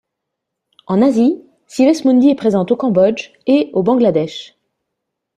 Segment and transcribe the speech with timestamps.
[0.87, 4.57] En Asie, Cives Mundi est présente au Cambodge et au Bangladesh.